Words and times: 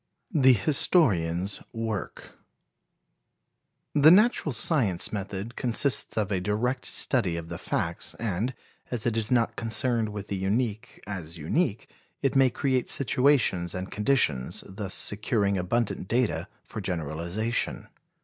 The 0.33 0.53
Historian's 0.53 1.61
Work. 1.73 2.35
The 3.93 4.09
natural 4.09 4.51
science 4.51 5.13
method 5.13 5.55
consists 5.55 6.17
of 6.17 6.31
a 6.31 6.39
direct 6.39 6.85
study 6.85 7.37
of 7.37 7.49
the 7.49 7.59
facts, 7.59 8.15
and, 8.15 8.55
as 8.89 9.05
it 9.05 9.15
is 9.15 9.29
not 9.29 9.55
concerned 9.55 10.09
with 10.09 10.27
the 10.29 10.35
unique 10.37 11.03
as 11.05 11.37
unique, 11.37 11.87
it 12.23 12.35
may 12.35 12.49
create 12.49 12.89
situations 12.89 13.75
and 13.75 13.91
conditions, 13.91 14.63
thus 14.67 14.95
securing 14.95 15.55
abundant 15.55 16.07
data 16.07 16.47
for 16.63 16.81
generalization. 16.81 17.87